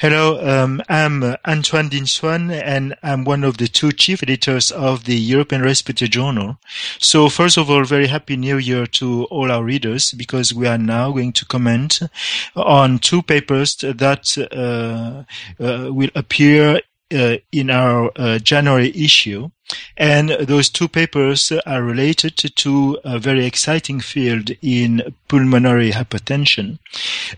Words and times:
Hello, 0.00 0.38
um, 0.46 0.80
I'm 0.88 1.24
Anh 1.44 1.62
Tuan 1.62 1.88
Dinh-Xuan, 1.88 2.52
and 2.52 2.94
I'm 3.02 3.24
one 3.24 3.42
of 3.42 3.56
the 3.56 3.66
two 3.66 3.90
chief 3.90 4.22
editors 4.22 4.70
of 4.70 5.06
the 5.06 5.16
European 5.16 5.60
Respiratory 5.62 6.08
Journal. 6.08 6.60
So 7.00 7.28
first 7.28 7.56
of 7.56 7.68
all, 7.68 7.82
very 7.82 8.06
happy 8.06 8.36
new 8.36 8.58
year 8.58 8.86
to 8.86 9.24
all 9.24 9.50
our 9.50 9.64
readers, 9.64 10.12
because 10.12 10.54
we 10.54 10.68
are 10.68 10.78
now 10.78 11.10
going 11.10 11.32
to 11.32 11.44
comment 11.46 11.98
on 12.54 13.00
two 13.00 13.22
papers 13.22 13.74
that 13.78 14.38
uh, 14.52 15.24
uh, 15.60 15.92
will 15.92 16.10
appear 16.14 16.80
uh, 17.12 17.38
in 17.50 17.68
our 17.68 18.12
uh, 18.14 18.38
January 18.38 18.92
issue. 18.94 19.50
And 19.96 20.30
those 20.30 20.68
two 20.68 20.88
papers 20.88 21.52
are 21.66 21.82
related 21.82 22.36
to 22.36 22.98
a 23.04 23.18
very 23.18 23.44
exciting 23.44 24.00
field 24.00 24.50
in 24.62 25.14
pulmonary 25.28 25.90
hypertension. 25.90 26.78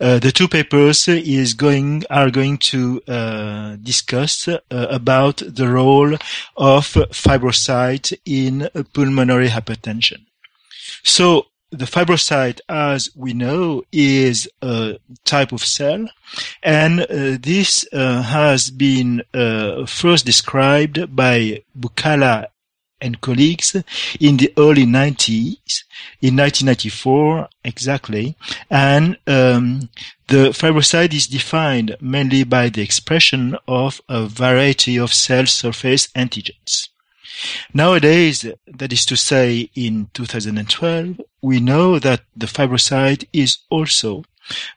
Uh, 0.00 0.18
the 0.18 0.30
two 0.30 0.46
papers 0.46 1.08
is 1.08 1.54
going 1.54 2.04
are 2.10 2.30
going 2.30 2.58
to 2.58 3.02
uh, 3.08 3.76
discuss 3.82 4.46
uh, 4.46 4.60
about 4.70 5.42
the 5.46 5.68
role 5.68 6.14
of 6.56 6.86
fibrocyte 7.24 8.16
in 8.24 8.68
pulmonary 8.92 9.48
hypertension. 9.48 10.26
So 11.02 11.46
the 11.70 11.84
fibrocyte, 11.84 12.60
as 12.68 13.10
we 13.14 13.32
know, 13.32 13.82
is 13.92 14.48
a 14.62 14.98
type 15.24 15.52
of 15.52 15.64
cell, 15.64 16.08
and 16.62 17.00
uh, 17.00 17.06
this 17.40 17.84
uh, 17.92 18.22
has 18.22 18.70
been 18.70 19.22
uh, 19.32 19.86
first 19.86 20.26
described 20.26 21.14
by 21.14 21.62
Bucala 21.78 22.46
and 23.00 23.20
colleagues 23.20 23.74
in 24.20 24.36
the 24.36 24.52
early 24.58 24.84
90s, 24.84 25.84
in 26.20 26.36
1994 26.36 27.48
exactly, 27.64 28.36
and 28.68 29.16
um, 29.26 29.88
the 30.28 30.50
fibrocyte 30.50 31.14
is 31.14 31.26
defined 31.26 31.96
mainly 32.00 32.44
by 32.44 32.68
the 32.68 32.82
expression 32.82 33.56
of 33.66 34.00
a 34.08 34.26
variety 34.26 34.98
of 34.98 35.14
cell 35.14 35.46
surface 35.46 36.08
antigens. 36.08 36.88
Nowadays, 37.72 38.46
that 38.66 38.92
is 38.92 39.06
to 39.06 39.16
say 39.16 39.70
in 39.74 40.10
2012, 40.14 41.20
we 41.42 41.60
know 41.60 41.98
that 41.98 42.22
the 42.36 42.46
fibrocyte 42.46 43.26
is 43.32 43.58
also 43.70 44.24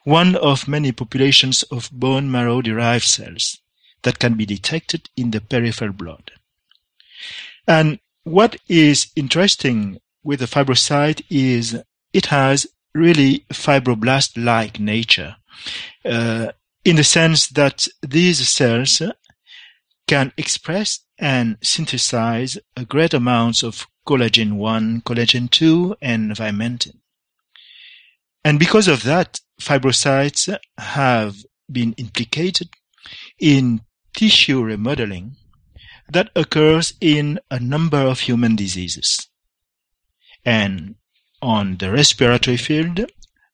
one 0.03 0.35
of 0.35 0.67
many 0.67 0.91
populations 0.91 1.63
of 1.63 1.89
bone 1.91 2.29
marrow 2.31 2.61
derived 2.61 3.05
cells 3.05 3.59
that 4.03 4.19
can 4.19 4.35
be 4.35 4.45
detected 4.45 5.09
in 5.15 5.31
the 5.31 5.41
peripheral 5.41 5.93
blood. 5.93 6.31
And 7.67 7.99
what 8.23 8.57
is 8.67 9.07
interesting 9.15 9.99
with 10.23 10.39
the 10.39 10.45
fibrocyte 10.45 11.23
is 11.29 11.81
it 12.13 12.27
has 12.27 12.67
really 12.93 13.45
fibroblast-like 13.51 14.79
nature, 14.79 15.37
uh, 16.05 16.51
in 16.85 16.95
the 16.97 17.03
sense 17.03 17.47
that 17.47 17.87
these 18.01 18.47
cells 18.47 19.01
can 20.07 20.31
express 20.37 20.99
and 21.17 21.57
synthesize 21.61 22.57
a 22.75 22.85
great 22.85 23.13
amounts 23.13 23.63
of 23.63 23.87
collagen 24.05 24.53
1, 24.53 25.01
collagen 25.01 25.49
2, 25.49 25.95
and 26.01 26.31
vimentin. 26.31 26.99
And 28.43 28.59
because 28.59 28.87
of 28.87 29.03
that, 29.03 29.39
fibrocytes 29.61 30.55
have 30.77 31.37
been 31.71 31.93
implicated 31.93 32.69
in 33.39 33.81
tissue 34.13 34.61
remodeling 34.61 35.37
that 36.09 36.29
occurs 36.35 36.93
in 36.99 37.39
a 37.49 37.59
number 37.59 37.97
of 37.97 38.19
human 38.21 38.55
diseases. 38.55 39.29
And 40.45 40.95
on 41.41 41.77
the 41.77 41.91
respiratory 41.91 42.57
field, 42.57 43.05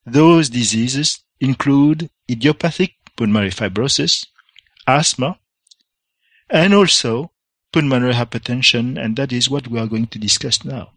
those 0.05 0.50
diseases 0.50 1.23
include 1.39 2.09
idiopathic 2.30 2.95
pulmonary 3.16 3.52
fibrosis, 3.52 4.25
asthma, 4.88 5.38
and 6.50 6.73
also 6.73 7.31
pulmonary 7.72 8.14
hypertension, 8.14 9.03
and 9.03 9.16
that 9.16 9.31
is 9.31 9.50
what 9.50 9.67
we 9.67 9.80
are 9.80 9.88
going 9.88 10.08
to 10.08 10.19
discuss 10.19 10.66
now. 10.66 10.92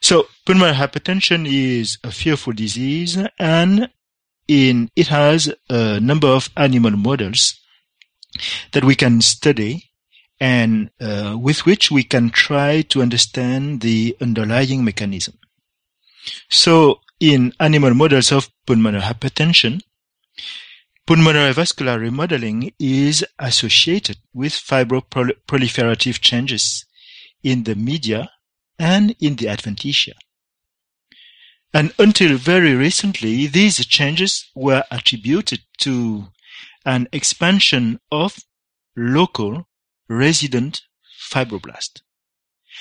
So, 0.00 0.28
pulmonary 0.46 0.76
hypertension 0.76 1.46
is 1.46 1.98
a 2.04 2.10
fearful 2.10 2.52
disease, 2.52 3.18
and 3.38 3.90
in 4.46 4.90
it 4.96 5.08
has 5.08 5.52
a 5.68 6.00
number 6.00 6.28
of 6.28 6.48
animal 6.56 6.92
models 6.92 7.60
that 8.72 8.84
we 8.84 8.94
can 8.94 9.20
study 9.20 9.90
and 10.40 10.90
uh, 11.00 11.36
with 11.38 11.66
which 11.66 11.90
we 11.90 12.04
can 12.04 12.30
try 12.30 12.82
to 12.82 13.02
understand 13.02 13.80
the 13.80 14.16
underlying 14.20 14.84
mechanism. 14.84 15.34
So, 16.48 17.00
in 17.20 17.52
animal 17.58 17.94
models 17.94 18.30
of 18.30 18.48
pulmonary 18.66 19.02
hypertension, 19.02 19.82
Pulmonary 21.08 21.54
vascular 21.54 21.98
remodeling 21.98 22.70
is 22.78 23.24
associated 23.38 24.18
with 24.34 24.52
fibroproliferative 24.52 26.20
changes 26.20 26.84
in 27.42 27.64
the 27.64 27.74
media 27.74 28.30
and 28.78 29.16
in 29.18 29.36
the 29.36 29.46
adventitia. 29.46 30.12
And 31.72 31.94
until 31.98 32.36
very 32.36 32.74
recently, 32.74 33.46
these 33.46 33.86
changes 33.86 34.50
were 34.54 34.84
attributed 34.90 35.60
to 35.78 36.28
an 36.84 37.08
expansion 37.10 38.00
of 38.12 38.40
local 38.94 39.66
resident 40.10 40.82
fibroblast. 41.18 42.02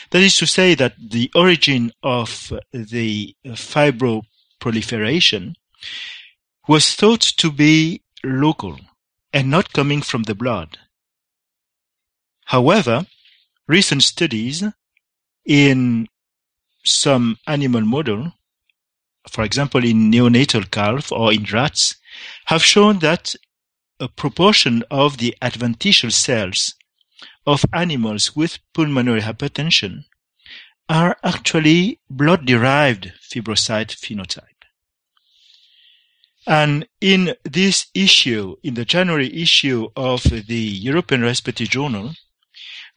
That 0.09 0.21
is 0.21 0.35
to 0.39 0.45
say 0.45 0.75
that 0.75 0.95
the 0.99 1.31
origin 1.33 1.93
of 2.03 2.51
the 2.73 3.37
fibroproliferation 3.45 5.55
was 6.67 6.93
thought 6.93 7.21
to 7.21 7.49
be 7.49 8.01
local 8.27 8.77
and 9.33 9.49
not 9.49 9.73
coming 9.73 10.01
from 10.01 10.23
the 10.23 10.35
blood. 10.35 10.77
However, 12.45 13.05
recent 13.67 14.03
studies 14.03 14.63
in 15.45 16.07
some 16.85 17.37
animal 17.47 17.81
model, 17.81 18.33
for 19.29 19.43
example 19.43 19.83
in 19.83 20.11
neonatal 20.11 20.69
calf 20.71 21.11
or 21.11 21.33
in 21.33 21.43
rats, 21.51 21.95
have 22.45 22.63
shown 22.63 22.99
that 22.99 23.35
a 23.99 24.07
proportion 24.07 24.83
of 24.89 25.17
the 25.17 25.35
adventitial 25.41 26.11
cells 26.11 26.75
of 27.45 27.65
animals 27.73 28.35
with 28.35 28.59
pulmonary 28.73 29.21
hypertension 29.21 30.05
are 30.89 31.17
actually 31.23 31.99
blood-derived 32.09 33.11
fibrocyte 33.21 33.95
phenotype. 33.95 34.56
And 36.47 36.87
in 37.01 37.35
this 37.43 37.87
issue, 37.93 38.55
in 38.63 38.75
the 38.75 38.85
January 38.85 39.29
issue 39.33 39.89
of 39.97 40.23
the 40.23 40.55
European 40.55 41.21
Respiratory 41.21 41.67
Journal, 41.67 42.13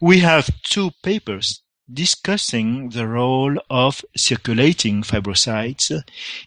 we 0.01 0.21
have 0.21 0.49
two 0.63 0.93
papers 1.03 1.61
discussing 1.93 2.91
the 2.91 3.09
role 3.09 3.57
of 3.69 4.05
circulating 4.17 5.03
fibrocytes 5.03 5.91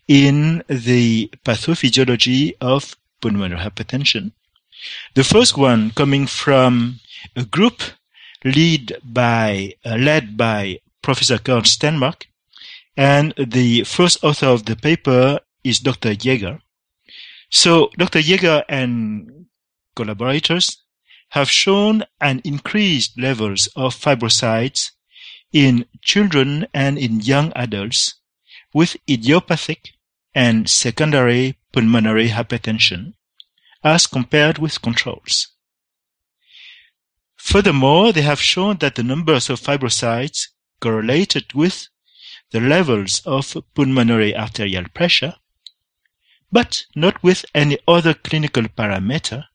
in 0.07 0.63
the 0.69 1.29
pathophysiology 1.43 2.53
of 2.61 2.95
pulmonary 3.21 3.59
hypertension. 3.59 4.31
The 5.13 5.25
first 5.25 5.57
one 5.57 5.91
coming 5.91 6.25
from 6.25 7.01
a 7.35 7.43
group 7.43 7.81
led 8.45 8.97
by, 9.03 9.75
uh, 9.85 9.97
led 9.97 10.37
by 10.37 10.79
Professor 11.01 11.37
Kurt 11.37 11.65
Stenmark, 11.65 12.27
and 12.95 13.33
the 13.37 13.83
first 13.83 14.23
author 14.23 14.47
of 14.47 14.63
the 14.65 14.77
paper 14.77 15.39
is 15.65 15.79
Dr. 15.79 16.15
Yeager. 16.15 16.62
So 17.53 17.91
Dr. 17.99 18.19
Yeager 18.19 18.63
and 18.67 19.45
collaborators 19.95 20.81
have 21.29 21.51
shown 21.51 22.03
an 22.19 22.41
increased 22.43 23.11
levels 23.15 23.67
of 23.75 23.93
fibrocytes 23.95 24.89
in 25.51 25.85
children 26.01 26.65
and 26.73 26.97
in 26.97 27.19
young 27.19 27.53
adults 27.55 28.15
with 28.73 28.97
idiopathic 29.07 29.91
and 30.33 30.67
secondary 30.67 31.59
pulmonary 31.71 32.29
hypertension 32.29 33.13
as 33.83 34.07
compared 34.07 34.57
with 34.57 34.81
controls. 34.81 35.49
Furthermore, 37.35 38.11
they 38.11 38.23
have 38.23 38.41
shown 38.41 38.77
that 38.77 38.95
the 38.95 39.03
numbers 39.03 39.51
of 39.51 39.61
fibrocytes 39.61 40.47
correlated 40.81 41.53
with 41.53 41.87
the 42.49 42.59
levels 42.59 43.21
of 43.27 43.55
pulmonary 43.75 44.35
arterial 44.35 44.85
pressure 44.95 45.35
but 46.53 46.85
not 46.95 47.21
with 47.23 47.43
any 47.55 47.79
other 47.87 48.13
clinical 48.13 48.63
parameter 48.63 49.45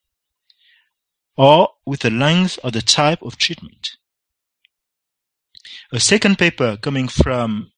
or 1.37 1.69
with 1.87 2.01
the 2.01 2.11
length 2.11 2.59
or 2.65 2.73
the 2.73 2.83
type 2.83 3.23
of 3.23 3.39
treatment. 3.39 3.97
A 5.93 6.01
second 6.01 6.39
paper 6.39 6.77
coming 6.77 7.07
from 7.07 7.71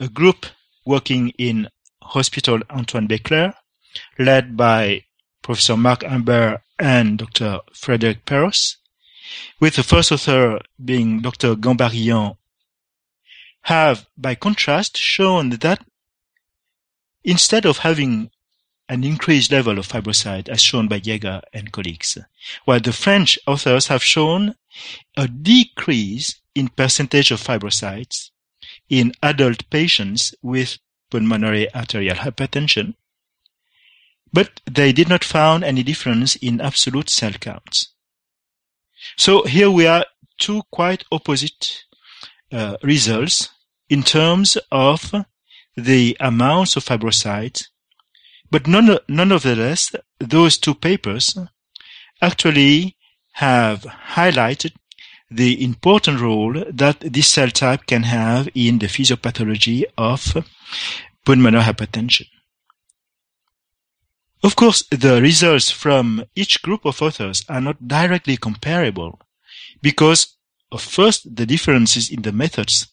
a 0.00 0.08
group 0.08 0.46
working 0.86 1.28
in 1.36 1.68
Hospital 2.02 2.60
Antoine 2.70 3.06
Béclère, 3.06 3.52
led 4.18 4.56
by 4.56 5.04
Professor 5.42 5.76
Marc 5.76 6.02
Humbert 6.02 6.62
and 6.78 7.18
Dr. 7.18 7.60
Frederic 7.74 8.24
Perros, 8.24 8.78
with 9.60 9.76
the 9.76 9.82
first 9.82 10.10
author 10.10 10.60
being 10.82 11.20
Dr. 11.20 11.56
Gambaryan, 11.56 12.38
have, 13.62 14.06
by 14.16 14.34
contrast, 14.34 14.96
shown 14.96 15.50
that 15.50 15.84
instead 17.22 17.66
of 17.66 17.78
having 17.78 18.30
an 18.88 19.04
increased 19.04 19.50
level 19.50 19.78
of 19.78 19.88
fibrocyte 19.88 20.48
as 20.48 20.60
shown 20.60 20.88
by 20.88 21.00
Yeager 21.00 21.42
and 21.52 21.72
colleagues, 21.72 22.18
while 22.64 22.80
the 22.80 22.92
French 22.92 23.38
authors 23.46 23.88
have 23.88 24.02
shown 24.02 24.54
a 25.16 25.26
decrease 25.26 26.40
in 26.54 26.68
percentage 26.68 27.30
of 27.30 27.40
fibrocytes 27.40 28.30
in 28.88 29.12
adult 29.22 29.68
patients 29.70 30.34
with 30.42 30.78
pulmonary 31.10 31.72
arterial 31.74 32.16
hypertension, 32.16 32.94
but 34.32 34.60
they 34.70 34.92
did 34.92 35.08
not 35.08 35.24
found 35.24 35.64
any 35.64 35.82
difference 35.82 36.36
in 36.36 36.60
absolute 36.60 37.08
cell 37.08 37.32
counts. 37.32 37.92
So 39.16 39.44
here 39.44 39.70
we 39.70 39.86
are 39.86 40.04
two 40.38 40.62
quite 40.70 41.04
opposite 41.10 41.84
uh, 42.52 42.76
results 42.82 43.50
in 43.88 44.02
terms 44.02 44.58
of 44.70 45.12
the 45.76 46.16
amounts 46.20 46.76
of 46.76 46.84
fibrocytes, 46.84 47.68
but 48.50 48.66
none, 48.66 48.98
nonetheless, 49.08 49.94
those 50.18 50.58
two 50.58 50.74
papers 50.74 51.32
hmm. 51.34 51.44
actually 52.20 52.96
have 53.32 53.82
highlighted 53.82 54.72
the 55.30 55.62
important 55.62 56.20
role 56.20 56.64
that 56.70 57.00
this 57.00 57.28
cell 57.28 57.50
type 57.50 57.86
can 57.86 58.04
have 58.04 58.48
in 58.54 58.78
the 58.78 58.86
physiopathology 58.86 59.84
of 59.98 60.44
pulmonary 61.24 61.64
hypertension. 61.64 62.26
Of 64.42 64.54
course, 64.54 64.84
the 64.90 65.20
results 65.20 65.70
from 65.70 66.24
each 66.36 66.62
group 66.62 66.84
of 66.84 67.02
authors 67.02 67.44
are 67.48 67.60
not 67.60 67.88
directly 67.88 68.36
comparable 68.36 69.20
because 69.82 70.36
of 70.70 70.82
first 70.82 71.34
the 71.34 71.46
differences 71.46 72.10
in 72.10 72.22
the 72.22 72.32
methods 72.32 72.86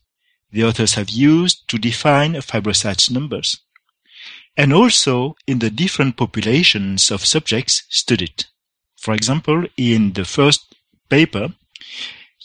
the 0.52 0.64
authors 0.64 0.94
have 0.94 1.10
used 1.10 1.68
to 1.68 1.78
define 1.80 2.34
fibrocytes 2.34 3.10
numbers, 3.10 3.60
and 4.56 4.74
also 4.74 5.36
in 5.48 5.60
the 5.60 5.70
different 5.70 6.18
populations 6.18 7.12
of 7.12 7.26
subjects 7.26 7.84
studied. 7.90 8.46
For 8.98 9.14
example, 9.14 9.66
in 9.78 10.14
the 10.14 10.26
first 10.26 10.76
paper, 11.10 11.54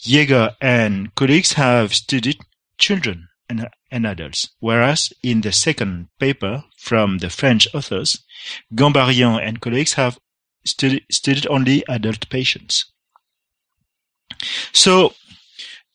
Yeager 0.03 0.55
and 0.61 1.13
colleagues 1.15 1.53
have 1.53 1.93
studied 1.93 2.37
children 2.77 3.29
and, 3.49 3.67
and 3.91 4.05
adults, 4.05 4.49
whereas 4.59 5.11
in 5.23 5.41
the 5.41 5.51
second 5.51 6.07
paper 6.19 6.63
from 6.77 7.17
the 7.17 7.29
French 7.29 7.67
authors, 7.73 8.23
Gambaryan 8.73 9.45
and 9.45 9.59
colleagues 9.59 9.93
have 9.93 10.19
studied, 10.65 11.47
only 11.47 11.83
adult 11.87 12.29
patients. 12.29 12.85
So, 14.71 15.13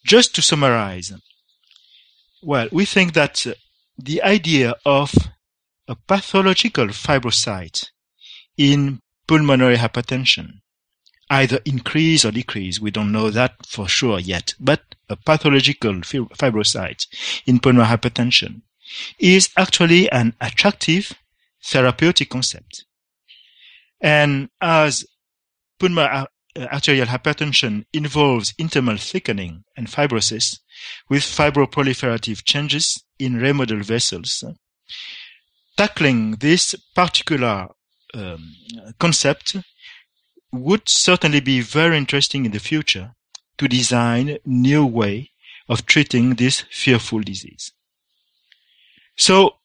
just 0.05 0.35
to 0.35 0.43
summarize, 0.43 1.13
well, 2.43 2.69
we 2.73 2.85
think 2.85 3.15
that 3.15 3.47
the 3.97 4.23
idea 4.23 4.75
of 4.85 5.15
a 5.89 5.95
pathological 5.95 6.89
fibrocyte 6.89 7.91
in 8.57 9.01
pulmonary 9.27 9.77
hypertension 9.77 10.61
either 11.31 11.59
increase 11.65 12.25
or 12.25 12.31
decrease, 12.31 12.81
we 12.81 12.91
don't 12.91 13.13
know 13.13 13.31
that 13.31 13.67
for 13.67 13.89
sure 13.89 14.19
yet, 14.19 14.55
but 14.61 14.83
a 15.09 15.17
pathological 15.17 15.95
fibrocyte 15.95 17.07
in 17.47 17.59
pulmonary 17.59 17.89
hypertension 17.89 18.63
is 19.19 19.49
actually 19.57 20.11
an 20.13 20.35
attractive 20.41 21.13
therapeutic 21.65 22.31
concept. 22.31 22.85
And 24.01 24.51
as 24.61 25.07
pulmonary 25.79 26.09
uh, 26.15 26.27
arterial 26.73 27.07
hypertension 27.07 27.85
involves 27.93 28.53
intimal 28.53 29.01
thickening 29.01 29.65
and 29.77 29.89
fibrosis 29.89 30.61
with 31.09 31.23
fibroproliferative 31.23 32.45
changes 32.45 33.03
in 33.19 33.37
remodeled 33.37 33.85
vessels. 33.85 34.45
Tackling 35.77 36.37
this 36.37 36.75
particular 36.95 37.69
um, 38.15 38.55
concept 38.99 39.57
would 40.53 40.89
certainly 40.89 41.41
be 41.41 41.61
very 41.61 41.97
interesting 41.97 42.45
in 42.45 42.53
the 42.53 42.61
future 42.61 43.15
to 43.59 43.69
design 43.69 44.39
new 44.45 44.87
way 44.87 45.31
of 45.69 45.87
treating 45.87 46.35
this 46.35 46.65
fearful 46.71 47.21
disease. 47.21 47.73
So, 49.17 49.57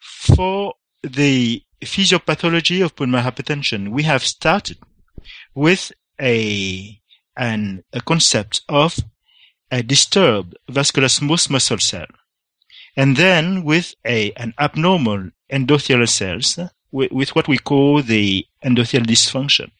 for 0.00 0.74
the 1.02 1.62
physiopathology 1.80 2.84
of 2.84 2.94
pulmonary 2.96 3.24
hypertension, 3.24 3.88
we 3.90 4.04
have 4.04 4.24
started 4.24 4.78
with 5.54 5.92
a 6.20 7.00
an 7.36 7.82
a 7.92 8.00
concept 8.00 8.62
of 8.68 8.98
a 9.70 9.82
disturbed 9.82 10.56
vascular 10.68 11.08
smooth 11.08 11.48
muscle 11.50 11.78
cell, 11.78 12.06
and 12.96 13.16
then 13.16 13.64
with 13.64 13.94
a 14.04 14.32
an 14.32 14.54
abnormal 14.58 15.30
endothelial 15.50 16.08
cells 16.08 16.58
with, 16.90 17.12
with 17.12 17.34
what 17.34 17.48
we 17.48 17.58
call 17.58 18.02
the 18.02 18.46
endothelial 18.64 19.06
dysfunction. 19.06 19.70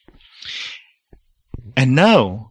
And 1.76 1.94
now, 1.94 2.50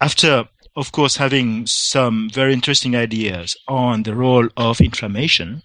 after 0.00 0.48
of 0.74 0.92
course 0.92 1.16
having 1.16 1.66
some 1.66 2.30
very 2.30 2.52
interesting 2.52 2.96
ideas 2.96 3.56
on 3.68 4.02
the 4.04 4.14
role 4.14 4.48
of 4.56 4.80
inflammation, 4.80 5.62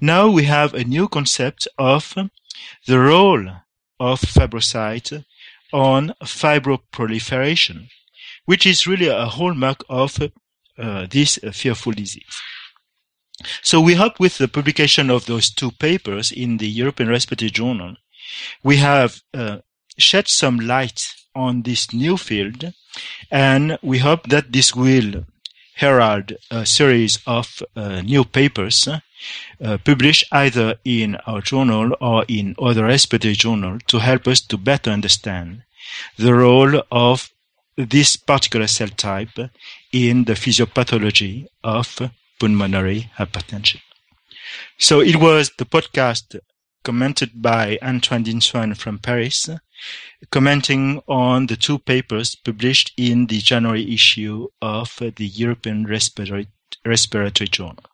now 0.00 0.28
we 0.28 0.44
have 0.44 0.74
a 0.74 0.84
new 0.84 1.08
concept 1.08 1.68
of 1.78 2.14
the 2.86 2.98
role 2.98 3.46
of 3.98 4.20
fibrocyte 4.20 5.24
on 5.72 6.14
fibroproliferation, 6.22 7.88
which 8.46 8.66
is 8.66 8.86
really 8.86 9.08
a 9.08 9.26
hallmark 9.26 9.84
of 9.88 10.18
uh, 10.78 11.06
this 11.10 11.38
uh, 11.44 11.52
fearful 11.52 11.92
disease. 11.92 12.40
So 13.62 13.80
we 13.80 13.94
hope 13.94 14.20
with 14.20 14.38
the 14.38 14.48
publication 14.48 15.10
of 15.10 15.26
those 15.26 15.50
two 15.50 15.70
papers 15.70 16.32
in 16.32 16.58
the 16.58 16.68
European 16.68 17.08
Respiratory 17.08 17.50
Journal, 17.50 17.96
we 18.62 18.76
have 18.76 19.22
uh, 19.32 19.58
shed 19.98 20.28
some 20.28 20.58
light 20.60 21.06
on 21.34 21.62
this 21.62 21.92
new 21.92 22.16
field, 22.16 22.72
and 23.30 23.78
we 23.82 23.98
hope 23.98 24.28
that 24.28 24.52
this 24.52 24.74
will 24.74 25.24
herald 25.74 26.32
a 26.50 26.66
series 26.66 27.18
of 27.26 27.62
uh, 27.74 28.02
new 28.02 28.24
papers 28.24 28.86
uh, 28.88 29.78
published 29.84 30.24
either 30.32 30.76
in 30.84 31.16
our 31.26 31.40
journal 31.40 31.96
or 32.00 32.24
in 32.28 32.54
other 32.60 32.84
respiratory 32.84 33.34
journals 33.34 33.80
to 33.86 33.98
help 33.98 34.26
us 34.26 34.40
to 34.40 34.58
better 34.58 34.90
understand 34.90 35.62
the 36.18 36.34
role 36.34 36.82
of 36.90 37.30
this 37.76 38.16
particular 38.16 38.66
cell 38.66 38.88
type 38.88 39.38
in 39.92 40.24
the 40.24 40.34
physiopathology 40.34 41.46
of 41.64 42.10
pulmonary 42.40 43.10
hypertension. 43.18 43.80
So 44.78 45.00
it 45.00 45.16
was 45.16 45.52
the 45.58 45.66
podcast 45.66 46.40
commented 46.82 47.42
by 47.42 47.78
Anh 47.82 48.00
Tuan 48.00 48.24
Dinh-Xuan 48.24 48.76
from 48.76 48.98
Paris, 48.98 49.50
commenting 50.30 51.00
on 51.06 51.46
the 51.46 51.56
two 51.56 51.78
papers 51.78 52.34
published 52.34 52.92
in 52.96 53.26
the 53.26 53.38
January 53.38 53.92
issue 53.92 54.48
of 54.62 54.96
the 54.98 55.26
European 55.26 55.86
Respiratory, 55.86 56.48
Respiratory 56.84 57.48
Journal. 57.48 57.89